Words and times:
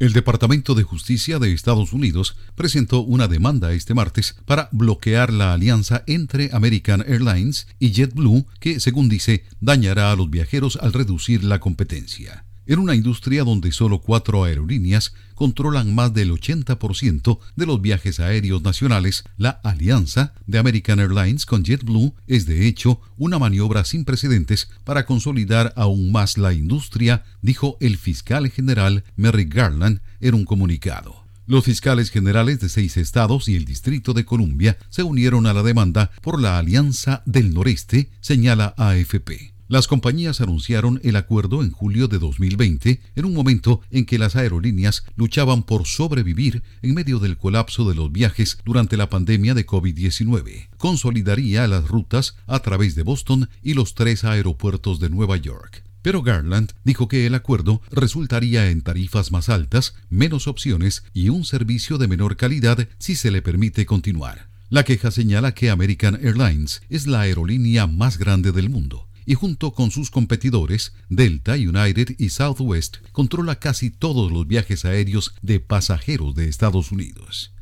El 0.00 0.14
Departamento 0.14 0.74
de 0.74 0.82
Justicia 0.82 1.38
de 1.38 1.52
Estados 1.52 1.92
Unidos 1.92 2.34
presentó 2.54 3.00
una 3.02 3.28
demanda 3.28 3.74
este 3.74 3.92
martes 3.92 4.34
para 4.46 4.70
bloquear 4.72 5.30
la 5.30 5.52
alianza 5.52 6.04
entre 6.06 6.48
American 6.54 7.04
Airlines 7.06 7.66
y 7.78 7.92
JetBlue 7.92 8.46
que, 8.60 8.80
según 8.80 9.10
dice, 9.10 9.44
dañará 9.60 10.10
a 10.10 10.16
los 10.16 10.30
viajeros 10.30 10.78
al 10.80 10.94
reducir 10.94 11.44
la 11.44 11.60
competencia. 11.60 12.46
En 12.70 12.78
una 12.78 12.94
industria 12.94 13.42
donde 13.42 13.72
solo 13.72 14.00
cuatro 14.00 14.44
aerolíneas 14.44 15.12
controlan 15.34 15.92
más 15.92 16.14
del 16.14 16.30
80% 16.30 17.40
de 17.56 17.66
los 17.66 17.82
viajes 17.82 18.20
aéreos 18.20 18.62
nacionales, 18.62 19.24
la 19.36 19.60
alianza 19.64 20.34
de 20.46 20.58
American 20.58 21.00
Airlines 21.00 21.46
con 21.46 21.64
JetBlue 21.64 22.14
es 22.28 22.46
de 22.46 22.68
hecho 22.68 23.00
una 23.18 23.40
maniobra 23.40 23.84
sin 23.84 24.04
precedentes 24.04 24.68
para 24.84 25.04
consolidar 25.04 25.72
aún 25.74 26.12
más 26.12 26.38
la 26.38 26.52
industria, 26.52 27.24
dijo 27.42 27.76
el 27.80 27.96
fiscal 27.96 28.48
general 28.50 29.02
Merrick 29.16 29.52
Garland 29.52 30.00
en 30.20 30.34
un 30.36 30.44
comunicado. 30.44 31.24
Los 31.48 31.64
fiscales 31.64 32.10
generales 32.10 32.60
de 32.60 32.68
seis 32.68 32.96
estados 32.96 33.48
y 33.48 33.56
el 33.56 33.64
Distrito 33.64 34.12
de 34.12 34.24
Columbia 34.24 34.78
se 34.90 35.02
unieron 35.02 35.48
a 35.48 35.54
la 35.54 35.64
demanda 35.64 36.12
por 36.22 36.40
la 36.40 36.56
Alianza 36.56 37.24
del 37.26 37.52
Noreste, 37.52 38.10
señala 38.20 38.74
AFP. 38.76 39.59
Las 39.70 39.86
compañías 39.86 40.40
anunciaron 40.40 40.98
el 41.04 41.14
acuerdo 41.14 41.62
en 41.62 41.70
julio 41.70 42.08
de 42.08 42.18
2020, 42.18 43.00
en 43.14 43.24
un 43.24 43.32
momento 43.32 43.82
en 43.92 44.04
que 44.04 44.18
las 44.18 44.34
aerolíneas 44.34 45.04
luchaban 45.14 45.62
por 45.62 45.86
sobrevivir 45.86 46.64
en 46.82 46.92
medio 46.92 47.20
del 47.20 47.38
colapso 47.38 47.88
de 47.88 47.94
los 47.94 48.10
viajes 48.10 48.58
durante 48.64 48.96
la 48.96 49.08
pandemia 49.08 49.54
de 49.54 49.64
COVID-19. 49.64 50.70
Consolidaría 50.76 51.68
las 51.68 51.86
rutas 51.86 52.34
a 52.48 52.58
través 52.58 52.96
de 52.96 53.04
Boston 53.04 53.48
y 53.62 53.74
los 53.74 53.94
tres 53.94 54.24
aeropuertos 54.24 54.98
de 54.98 55.08
Nueva 55.08 55.36
York. 55.36 55.84
Pero 56.02 56.24
Garland 56.24 56.72
dijo 56.82 57.06
que 57.06 57.26
el 57.26 57.36
acuerdo 57.36 57.80
resultaría 57.92 58.70
en 58.70 58.82
tarifas 58.82 59.30
más 59.30 59.48
altas, 59.48 59.94
menos 60.08 60.48
opciones 60.48 61.04
y 61.14 61.28
un 61.28 61.44
servicio 61.44 61.96
de 61.96 62.08
menor 62.08 62.36
calidad 62.36 62.88
si 62.98 63.14
se 63.14 63.30
le 63.30 63.40
permite 63.40 63.86
continuar. 63.86 64.48
La 64.68 64.82
queja 64.82 65.12
señala 65.12 65.54
que 65.54 65.70
American 65.70 66.16
Airlines 66.16 66.82
es 66.88 67.06
la 67.06 67.20
aerolínea 67.20 67.86
más 67.86 68.18
grande 68.18 68.50
del 68.50 68.68
mundo 68.68 69.06
y 69.26 69.34
junto 69.34 69.72
con 69.72 69.90
sus 69.90 70.10
competidores, 70.10 70.92
Delta, 71.08 71.54
United 71.54 72.16
y 72.18 72.30
Southwest, 72.30 72.98
controla 73.12 73.58
casi 73.58 73.90
todos 73.90 74.32
los 74.32 74.46
viajes 74.46 74.84
aéreos 74.84 75.34
de 75.42 75.60
pasajeros 75.60 76.34
de 76.34 76.48
Estados 76.48 76.92
Unidos. 76.92 77.52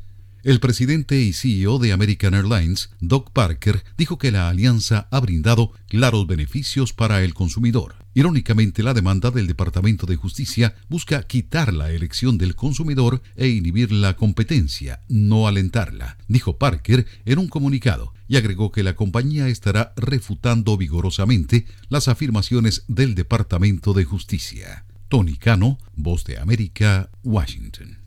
El 0.41 0.61
presidente 0.61 1.19
y 1.19 1.33
CEO 1.33 1.79
de 1.79 1.91
American 1.91 2.33
Airlines, 2.33 2.91
Doug 3.01 3.31
Parker, 3.33 3.83
dijo 3.97 4.17
que 4.17 4.31
la 4.31 4.47
alianza 4.47 5.09
ha 5.11 5.19
brindado 5.19 5.73
claros 5.89 6.27
beneficios 6.27 6.93
para 6.93 7.25
el 7.25 7.33
consumidor. 7.33 7.95
Irónicamente, 8.13 8.81
la 8.81 8.93
demanda 8.93 9.31
del 9.31 9.47
Departamento 9.47 10.05
de 10.05 10.15
Justicia 10.15 10.75
busca 10.87 11.23
quitar 11.23 11.73
la 11.73 11.91
elección 11.91 12.37
del 12.37 12.55
consumidor 12.55 13.21
e 13.35 13.49
inhibir 13.49 13.91
la 13.91 14.15
competencia, 14.15 15.01
no 15.09 15.45
alentarla, 15.45 16.17
dijo 16.29 16.57
Parker 16.57 17.05
en 17.25 17.37
un 17.37 17.49
comunicado, 17.49 18.13
y 18.29 18.37
agregó 18.37 18.71
que 18.71 18.83
la 18.83 18.95
compañía 18.95 19.49
estará 19.49 19.93
refutando 19.97 20.77
vigorosamente 20.77 21.65
las 21.89 22.07
afirmaciones 22.07 22.85
del 22.87 23.13
Departamento 23.13 23.93
de 23.93 24.05
Justicia. 24.05 24.85
Tony 25.09 25.35
Cano, 25.35 25.77
Voz 25.95 26.23
de 26.23 26.37
América, 26.37 27.09
Washington. 27.23 27.97